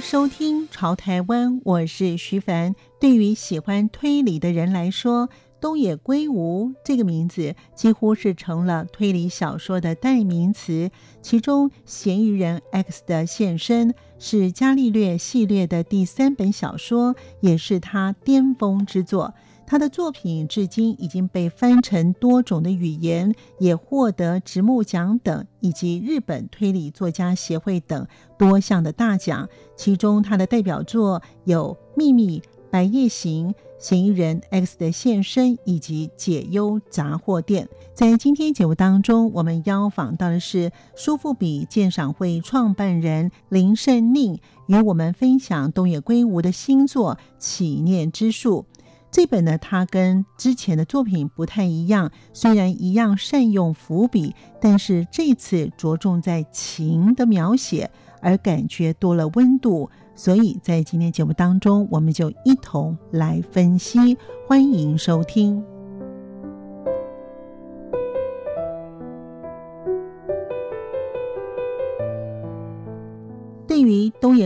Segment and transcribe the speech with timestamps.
[0.00, 2.74] 收听《潮台湾》，我是徐凡。
[2.98, 5.28] 对于喜欢推理的人来说，
[5.60, 10.90] 东野圭吾这个名字几乎是成了推理小说的代名词。
[11.20, 19.34] 其中，《嫌疑人 X 的现身》是伽利略系列的第三本小说，也是他巅峰之作。
[19.70, 28.04] 他的作品至今已经被翻成多种的语言，也获得直木奖等以及日本推理作家协会等
[28.36, 29.48] 多项的大奖。
[29.76, 37.66] 其中，他的代表作有《秘密》《白夜行》《嫌疑人 X 的现身》以及《解忧杂货店》。
[37.94, 48.66] 在今天节目当中，我们邀访到的是书富比鉴赏会创办人林胜宁，与我们分享东野圭吾的新作《起念之术》。
[49.10, 59.90] 这本呢，它跟之前的作品不太一样，虽然一样善用伏笔，但是这次着重在情的描写，而感觉多了温度。
[60.14, 64.16] 所以在今天节目当中，我们就一同来分析。
[64.46, 65.79] 欢迎收听。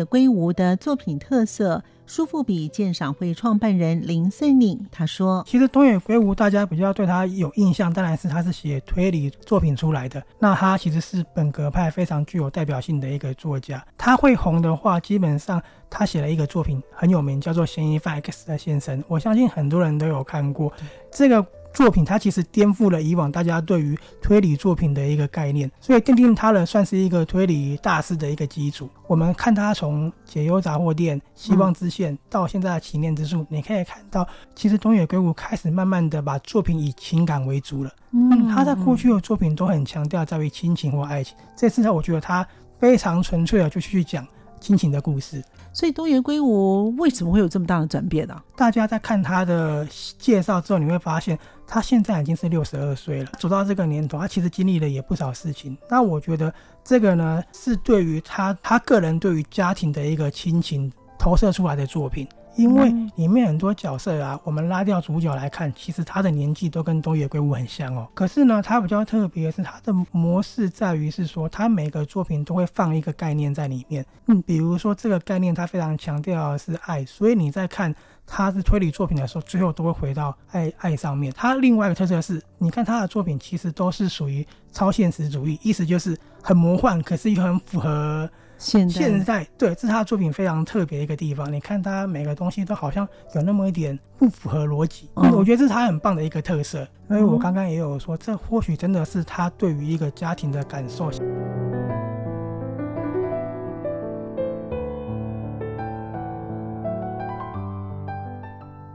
[0.04, 10.22] 野圭吾的作品特色，书富比鉴赏会创办人林胜宁他说：“其实东野圭吾大家比较对他有印象，当然是他是写推理作品出来的。
[10.38, 13.82] 那他其实是本格派非常具有代表性的一个作家。
[13.96, 19.00] 他会红的话，基本上他写了一个作品很有名，叫做《嫌疑犯 X 的现身》。
[19.08, 20.70] 我相信很多人都有看过
[21.10, 21.44] 这个。”
[21.74, 28.88] 作品它其实颠覆了以往大家对于推理作品的一个概念，所以奠定它了算是一个推理大师的一个基础。
[29.08, 37.92] 我们看他从解忧杂货店、希望之线到现在的启念之树，你可以看到，其实东野圭吾开始慢慢的把作品以情感为主了。
[38.12, 42.46] 嗯，他在过去的作品都很强调在于亲情或爱情，这次呢，我觉得他
[42.78, 44.24] 非常纯粹的就去讲
[44.64, 45.44] 亲情的故事。
[45.74, 48.40] 所以东野圭吾为什么会有这么大的转变呢？
[48.56, 49.86] 大家在看他的
[50.18, 55.76] 介绍之后，你会发现他现在已经是六十二岁了，走到这个年头，他其实经历了也不少事情。
[55.90, 62.26] 那我觉得这个呢，是对于他他个人对于家庭的一个亲情投射出来的作品。
[62.56, 68.08] 因为里面很多角色啊，我们拉掉主角来看，其实他的年纪都跟东野圭吾很像哦。
[68.14, 74.04] 可是呢，他比较特别的是他的模式在于是说，他每个作品都会放一个概念在里面。
[74.26, 77.94] 嗯，比如说这个概念，他非常强调的是爱，所以你在看
[78.26, 81.32] 他是推理作品的时候，最后都会回到爱爱上面。
[81.36, 88.28] 他另外一个特色是，你看他的作品其实都是属于超现实主义，意思就是很魔幻，可是又很符合。
[88.58, 91.52] 现在，现在对，这是他的作品非常特别的一个地方。
[91.52, 96.86] 你看他每个东西都好像有那么一点不符合逻辑，嗯，我觉得这是他很棒的一个特色。
[97.10, 101.10] 因为我刚刚也有说，这或许真的是他对于一个家庭的感受。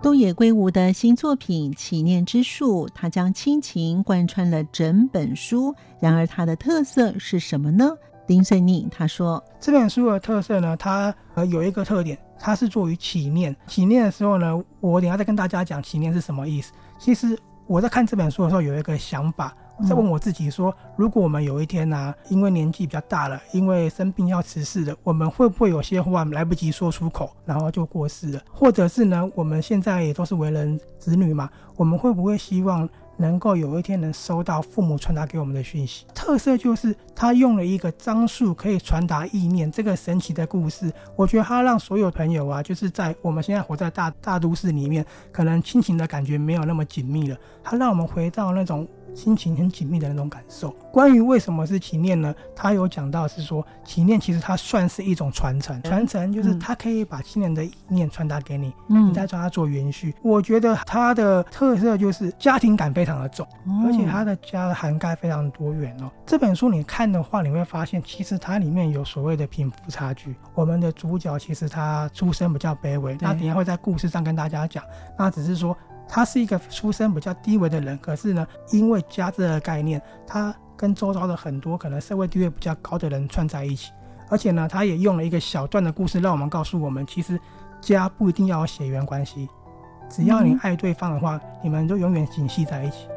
[0.02, 5.76] 东野圭吾的新作品《祈念之树》，他将亲情贯穿了整本书。
[6.00, 7.92] 然而，它的特色是什么呢？
[8.30, 13.56] 林胜宁他说：“这本书的特色呢，它呃有一个特点，它是作于起念。
[13.66, 16.72] 起念的时候呢，我等下再跟大家讲起念是什么意思。
[17.00, 17.36] 其实
[17.66, 28.40] 我在看这本书的时候，有一个想法，我在问我自己说：如果我们有一天呢、啊，因为年纪比较大了，因为生病要辞世了，我们会不会有些话来不及说出口，然后就过世了？
[28.54, 32.88] 或者是呢，我们现在也都是为人子女嘛，我们会不会希望？”
[33.20, 40.92] 能够有一天能收到父母传达给我们的讯息，特色就是他用了一个樟树可以传达意念这个神奇的故事。
[41.16, 47.38] 我觉得他让所有朋友啊，就是在我们现在活在大大都市里面，可能亲情的感觉没有那么紧密了。
[47.62, 48.88] 他让我们回到那种。
[49.16, 50.70] 心情很紧密的那种感受。
[50.92, 52.34] 关于为什么是祈念呢？
[52.56, 60.14] 他有讲到是说，祈念其实它算是一种传承，传承就是他可以把亲人的意念传达给你，嗯，你再抓它做延续。
[60.22, 63.48] 我觉得它的特色就是家庭感非常的重，
[63.86, 66.12] 而且它的家的涵盖非常多元哦。
[66.26, 70.36] 这本书你看的话，你会发现其实它里面有所谓的贫富差距。
[70.56, 74.84] 我们的主角其实他出身比较卑微，那等下会在故事上跟大家讲。
[75.18, 75.78] 那只是说。
[76.10, 83.92] 他是一个出身比较低微的人，可是呢，因为家这个概念，他跟周遭的很多可能社会地位比较高的人串在一起，
[84.28, 87.40] 而且呢，他也用了一个小段的故事，让我们告诉我们，其实
[87.80, 89.48] 家不一定要有血缘关系，
[90.10, 93.08] 只要你爱对方的话，嗯、你们就永远紧系在一起。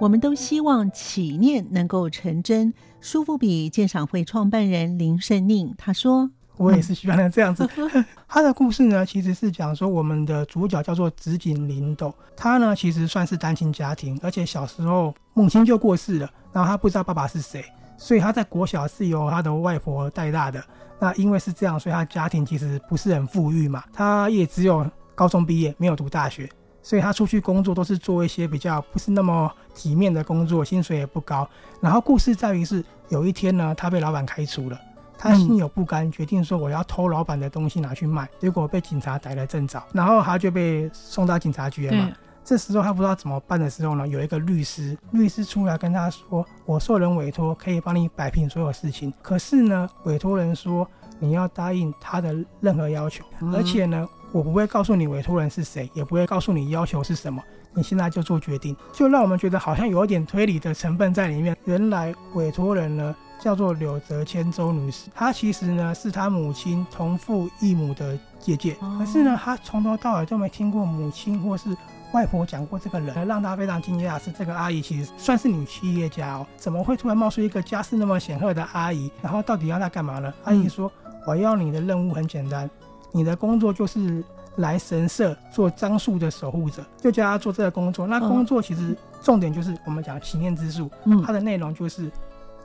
[0.00, 2.72] 我们都希望祈念能够成真。
[3.00, 7.68] 苏富比鉴赏会创办人林胜宁他说：“我也是喜欢这样子。
[8.28, 17.64] 他的故事呢，其实是讲说我们的主角叫做紫井林斗，他呢其实算是单亲家庭，而且小时候母亲就过世了，然后他不知道爸爸是谁，
[17.96, 20.62] 所以他在国小是由他的外婆带大的。
[21.00, 26.48] 那因为是这样，所以他家庭其实不是很富裕嘛，他也只有高中毕业，没有读大学。”
[26.82, 31.48] 所以他出去工作都是做一些比较不是那么体面的工作，薪水也不高。
[31.80, 34.80] 然后故事在于是有一天呢，他被老板开除了，
[35.18, 42.10] 他心有不甘，决定说我要偷老板的东西拿去卖，结果被警察逮了正着，然后他就被送到警察局了嘛。
[42.42, 49.12] 这时候他不知道怎么办的时候呢，有一个律师，律师出来跟他说：“我受人委托，可以帮你摆平所有事情。
[49.20, 50.88] 可是呢，委托人说
[51.18, 53.22] 你要答应他的任何要求，
[53.52, 57.42] 而且呢。”我不会告诉你委托人是谁，也不会告诉你要求是什么，
[57.74, 61.56] 你现在就做决定，就让我们觉得好像有一点推理的成分在里面。
[61.64, 71.74] 原来委托人呢叫做柳泽千周女士，她其实呢是她母亲同父异母的姐姐，可是呢她从头到尾都没听过母亲或是
[72.12, 79.10] 外婆讲过这个人，让她非常惊讶的是这个阿姨其实算是女企业家哦，怎么会突然冒出一个家世那么显赫的阿姨？
[79.22, 80.32] 然后到底要她干嘛呢？
[80.44, 80.90] 阿姨说
[81.26, 82.68] ：“我要你的任务很简单。”
[83.12, 84.22] 你的工作就是
[84.56, 88.06] 来神社做樟树的守护者，就叫他做这个工作。
[88.06, 92.10] 那工作其实重点就是我们讲祈念之术，嗯，它的内容就是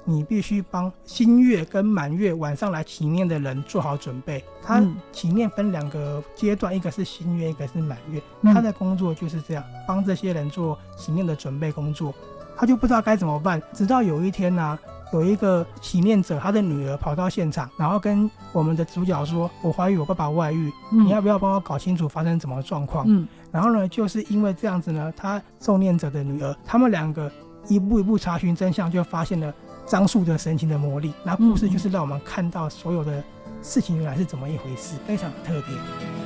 [0.04, 4.44] 你必须帮新月跟满月晚上来祈念的人做好准备。
[4.62, 8.22] 他祈念分两个阶段，一个是新月，一个是满月。
[8.42, 12.14] 他的工作就是这样，帮这些人做祈念的准备工作。
[12.56, 14.80] 他就不知道该怎么办，直到有一天呢、啊。
[15.22, 27.32] 有一个祈念者，他的女儿跑到现场，然后跟我们的主角说：“我怀疑我爸爸外遇，嗯、你要不要帮我搞清楚发生什么状况？”嗯，然后呢，就是因为这样子呢，他受念者的女儿，他们两个
[27.68, 29.54] 一步一步查询真相，就发现了
[29.86, 31.14] 樟树的神情的魔力。
[31.24, 33.24] 那故事就是让我们看到所有的
[33.62, 36.23] 事情原来是怎么一回事，非常特别。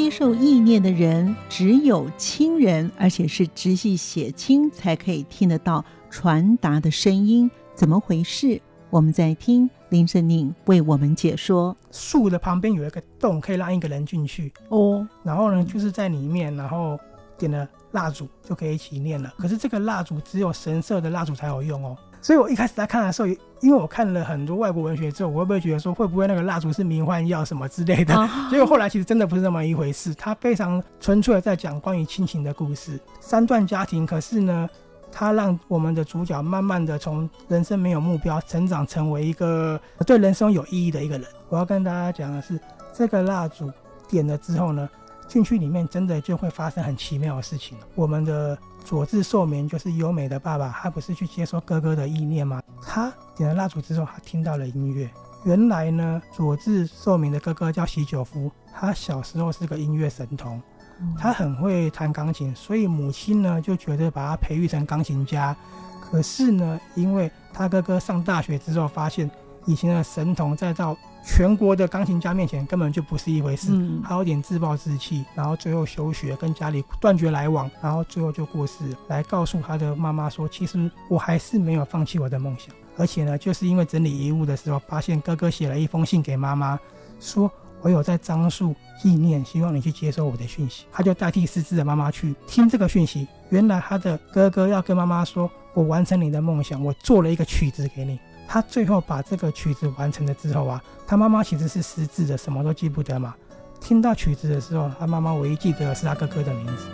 [0.00, 8.62] 接受意念的人只有亲人，而且是直系血亲才可以听得到传达的声音，怎么回事？
[8.90, 11.76] 我们在听林胜宁为我们解说。
[11.90, 15.06] 树的旁边有一个洞，可以让一个人进去哦。
[15.24, 16.96] 然后呢，就是在里面，然后
[17.36, 19.34] 点了蜡烛就可以一起念了。
[19.36, 21.96] 可是这个蜡烛只有神社的蜡烛才有用哦。
[22.20, 23.28] 所以我一开始在看的时候，
[23.60, 28.14] 因为我看了很多外国文学之后，我会不会觉得说，会不会那个蜡烛是迷幻药什么之类的？
[28.50, 32.98] 结果后来其实真的不是那么一回事，它非常纯粹的在讲关于亲情的故事。
[33.20, 34.68] 三段家庭，可是呢，
[35.10, 41.26] 它让我们的主角慢慢的从人生没有目标，成长成为一个对人生有意义的一个人。
[41.48, 42.58] 我要跟大家讲的是，
[42.92, 43.70] 这个蜡烛
[44.08, 44.88] 点了之后呢，
[45.28, 47.76] 进去里面真的就会发生很奇妙的事情。
[47.94, 52.62] 我们的佐治寿明就是优美的爸爸，他不是去接受哥哥的意念吗？
[52.82, 55.08] 他点了蜡烛之后，他听到了音乐。
[55.44, 60.60] 原来呢，佐治寿明的哥哥叫喜久夫，他小时候是个音乐神童，
[61.16, 65.54] 他很会弹钢琴，所以母亲呢就觉得把他培育成钢琴家。
[66.00, 69.30] 可是呢，因为他哥哥上大学之后发现，
[69.66, 86.78] 以前的神童再到全国的钢琴家面前根本就不是一回事，嗯，还有点自暴自弃，然后最后休学，跟家里断绝来往，然后最后就过世，来告诉他的妈妈说，其实我还是没有放弃我的梦想，而且呢，就是因为整理遗物的时候，发现哥哥写了一封信给妈妈，
[87.20, 87.50] 说
[87.82, 90.86] 我有在樟树纪念，希望你去接收我的讯息。
[90.90, 98.18] 他就代替失智的妈妈去听这个讯息，原来他的哥哥要跟妈妈说，我完成你的梦想，我做了一个曲子给你。
[98.50, 103.34] 他最后把这个曲子完成了之后啊，他妈妈其实是失智的，什么都记不得嘛。
[103.78, 106.86] 听到曲子的时候，他妈妈唯一记得的是他哥哥的名字。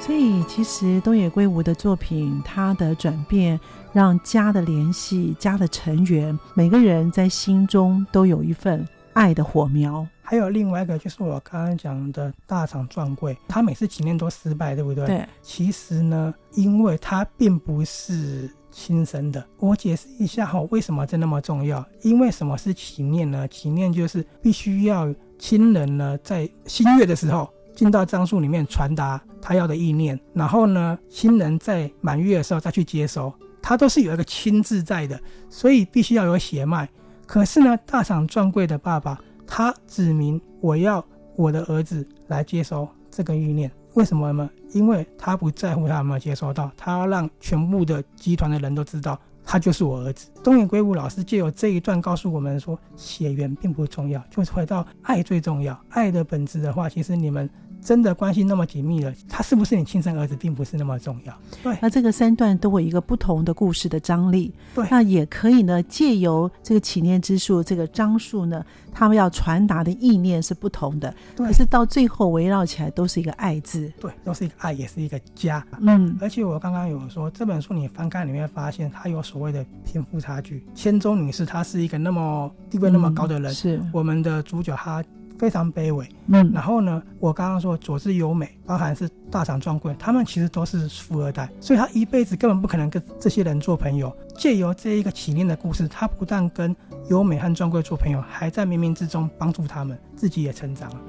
[0.00, 3.58] 所以，其实东野圭吾的作品，他的转变
[3.92, 10.06] 让家的联系、家的成员，每个人在心中都有一份爱的火苗。
[10.26, 15.06] 还有另外一个，就是我刚刚讲的大厂撞柜，他每次祈念都失败，对不对？
[15.06, 15.28] 对。
[15.42, 19.46] 其实呢，因为他并不是亲生的。
[19.58, 21.86] 我解释一下哈，为什么这那么重要？
[22.00, 23.46] 因为什么是起念呢？
[23.48, 36.88] 起念就是必须要亲人呢在新月的时候进到樟树里面传达他要的意念，然后呢，亲人在满月的时候再去接收，他都是有一个亲自在的，所以必须要有血脉。
[37.26, 41.04] 可是呢，大厂专柜的爸爸他指明我要
[41.36, 44.48] 我的儿子来接收这个欲念，为什么呢？
[44.72, 49.18] 因为他不在乎他有没有接收到，他要让全部的集团的人都知道。
[49.46, 50.30] 他就是我儿子。
[50.42, 55.78] 东野圭吾老师借由这一段告诉我们说，血缘并不重要，就是回到爱最重要。
[55.90, 57.48] 爱的本质的话，其实你们。
[57.84, 61.38] 真的关系那么紧密了，他是不是你亲生儿子，并不是那么重要。
[61.62, 64.52] 对，那这个三段都有一个不同的故事的张力。
[64.74, 71.14] 对，那也可以呢，借由这个祈念之术，这个樟树呢，他们要传达的意念是不同的。
[71.36, 73.92] 对，可是到最后围绕起来都是一个爱字。
[74.00, 75.62] 对，都是一个爱，也是一个家。
[75.80, 80.64] 嗯，而且我刚刚有说，这本书你翻开里面发现，它有所谓的贫富差距。
[80.74, 85.04] 千舟女士她是一个那么地位那么高的人，嗯、是我们的主角她。
[85.38, 94.14] 非常卑微，嗯，然后呢，我刚刚说佐治优美，包含是大厂专柜，他们其实都是富二代，所以他一辈子根本不可能跟这些人做朋友。
[94.36, 96.74] 借由这一个起念的故事，他不但跟
[97.08, 101.00] 优美和专柜做朋友，还在冥冥之中帮助他们，自己也成长了。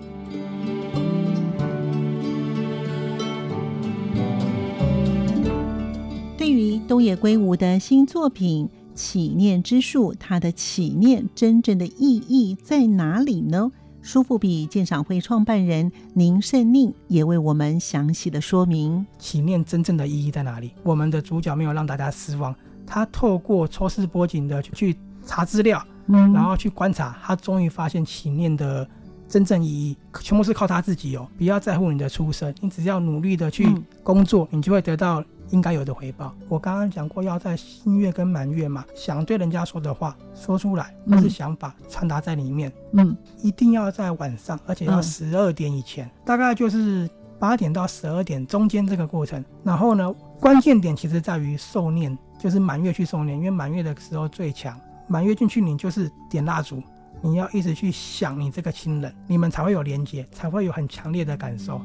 [6.38, 13.72] 对于东野圭吾的新作品《起念之术》，它的起念真正的意义在哪里呢？
[14.06, 20.72] 书富比鉴赏会创办人宁胜宁也为我们详细的说明祈念真正的意义在哪里。
[20.84, 24.96] 我们的主角没有让大家失望，他透过抽丝剥茧的去
[25.26, 28.88] 查资料，嗯，然后去观察，他终于发现祈念的
[29.36, 31.28] 真正意义，全部是靠他自己哦。
[31.38, 33.68] 不要在乎你的出身，你只要努力的去
[34.02, 35.22] 工作，你就会得到。
[35.52, 36.34] 应该有的回报。
[36.50, 42.74] 我刚刚讲过，要在新月跟满月嘛，想对人家说的话说出来，或是想法传达在里面。
[42.94, 49.46] 嗯，一定要在晚上，而且要十二点以前，嗯、大概就是八点到十二点中间这个过程。
[49.64, 54.76] 然后呢，关键点其实在于受念，就是满月去受念，因为满月的时候最强。
[55.08, 56.82] 满月进去，你就是点蜡烛，
[57.26, 61.82] 你要一直去想你这个亲人，你们才会有连接，才会有很强烈的感受。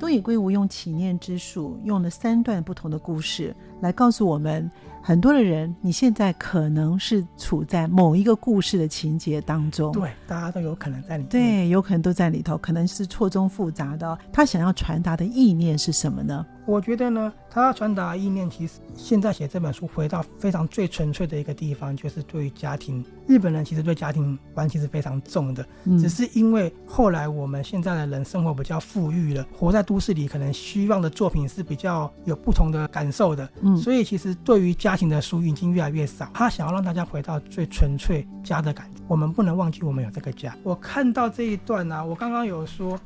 [0.00, 4.70] 东野圭吾用祈念之术，用了三段不同的故事来告诉我们，
[5.02, 9.92] 很多的人，你现在可能是处在某一个故事的情节当中。
[9.92, 11.28] 对，大家都有可能在里面。
[11.28, 14.18] 对，有可能都在里头，可能是错综复杂的。
[14.32, 16.44] 他想要传达的意念是什么呢？
[16.66, 23.04] 我觉得呢，他要传达意念，其实现在写这本书回到非常最纯粹的一个地方，就是对于家庭。
[23.26, 36.28] 日本人其实对家庭关系是非常重的，嗯，只是因为后来我们现在的人生活比较富裕了，活在都市里，可能希望的作品是比较有不同的感受的，所以其实对于家庭的书已经越来越少。
[36.34, 40.56] 他想要让大家回到最纯粹家的感觉，我们不能忘记我们有这个家。
[40.62, 42.98] 我看到这一段呢，啊，我刚刚有说，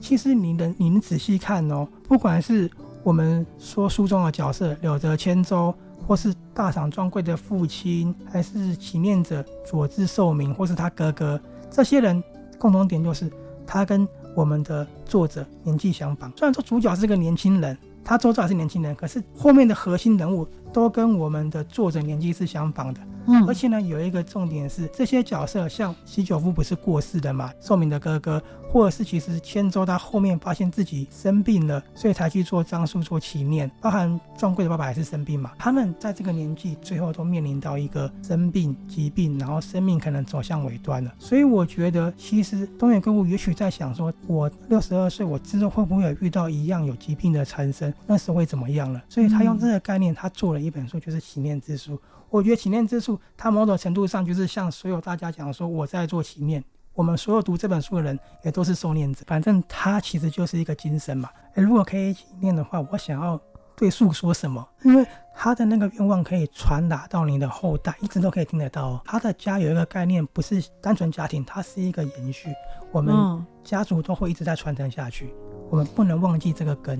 [0.00, 2.70] 其实你能，你能仔细看哦，不管是。
[3.04, 5.72] 我们说书中的角色柳泽千舟，
[6.06, 12.22] 或是大赏专柜的父亲，还是祈念者佐治寿明，或是他哥哥，这些人
[12.58, 13.30] 共同点就是
[13.66, 16.30] 他跟我们的作者年纪相仿。
[16.36, 23.00] 虽然说主角是个年轻人，他周遭还是年轻人，可是后面的核心人物都跟我们的作者年纪是相仿的。
[23.46, 41.12] 而且呢，有一个重点是，这些角色像西久夫不是过世的嘛，寿明的哥哥，或者是其实千舟他后面发现自己生病了，所以才去做樟树做祈念，包含壮贵的爸爸也是生病嘛，他们在这个年纪最后都面临到一个生病疾病，然后生命可能走向尾端了。
[41.18, 49.02] 所以我觉得，其实东野圭吾也许在想说，我六十二岁，我之后会不会有遇到一样有疾病的缠身，那时候会怎么样了？
[49.08, 51.94] 所以他用这个概念，他做了一本书，就是《祈念之书》。
[52.30, 56.62] 我觉得祈念之树，它某种程度上就是向所有大家讲说，我在做祈念。
[56.94, 61.30] 我们所有读这本书的人也都是受念者，反正它其实就是一个精神嘛。
[61.54, 63.40] 如果可以祈念的话，我想要
[63.76, 64.66] 对树说什么？
[64.82, 69.00] 因为他的那个愿望可以传达到你的后代，一直都可以听得到。
[69.04, 72.52] 他的家有一个概念，不是单纯家庭，它是一个延续。
[72.90, 75.32] 我们家族都会一直在传承下去，
[75.70, 76.98] 我们不能忘记这个根。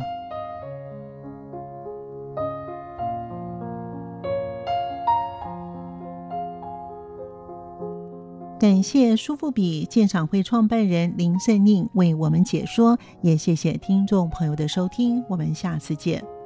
[8.58, 16.37] 感谢舒富比鉴赏会创办人林胜宁为我们解说，也谢谢听众朋友的收听，我们下次见。